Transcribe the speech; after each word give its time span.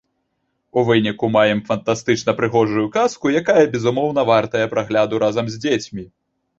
У 0.79 0.83
выніку 0.87 1.29
маем 1.35 1.59
фантастычна 1.69 2.35
прыгожую 2.41 2.87
казку, 2.97 3.35
якая, 3.43 3.63
безумоўна, 3.77 4.21
вартая 4.35 4.67
прагляду 4.77 5.25
разам 5.29 5.45
з 5.57 5.65
дзецьмі. 5.65 6.13